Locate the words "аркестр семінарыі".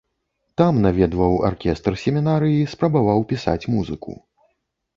1.49-2.65